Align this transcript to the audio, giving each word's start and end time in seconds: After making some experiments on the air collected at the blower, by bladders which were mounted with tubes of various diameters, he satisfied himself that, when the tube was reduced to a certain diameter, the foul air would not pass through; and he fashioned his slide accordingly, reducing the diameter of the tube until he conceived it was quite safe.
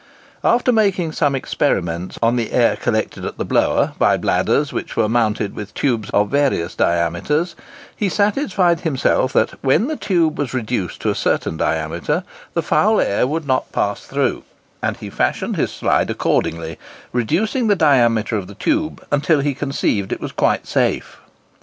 After 0.43 0.71
making 0.71 1.11
some 1.11 1.35
experiments 1.35 2.17
on 2.23 2.35
the 2.35 2.53
air 2.53 2.75
collected 2.75 3.23
at 3.23 3.37
the 3.37 3.45
blower, 3.45 3.93
by 3.99 4.17
bladders 4.17 4.73
which 4.73 4.95
were 4.97 5.07
mounted 5.07 5.55
with 5.55 5.75
tubes 5.75 6.09
of 6.09 6.31
various 6.31 6.73
diameters, 6.73 7.53
he 7.95 8.09
satisfied 8.09 8.79
himself 8.79 9.31
that, 9.33 9.51
when 9.63 9.89
the 9.89 9.95
tube 9.95 10.39
was 10.39 10.55
reduced 10.55 11.01
to 11.01 11.11
a 11.11 11.13
certain 11.13 11.55
diameter, 11.55 12.23
the 12.55 12.63
foul 12.63 12.99
air 12.99 13.27
would 13.27 13.45
not 13.45 13.71
pass 13.71 14.03
through; 14.03 14.41
and 14.81 14.97
he 14.97 15.11
fashioned 15.11 15.55
his 15.55 15.71
slide 15.71 16.09
accordingly, 16.09 16.79
reducing 17.13 17.67
the 17.67 17.75
diameter 17.75 18.35
of 18.37 18.47
the 18.47 18.55
tube 18.55 19.05
until 19.11 19.39
he 19.41 19.53
conceived 19.53 20.11
it 20.11 20.19
was 20.19 20.31
quite 20.31 20.65
safe. 20.65 21.17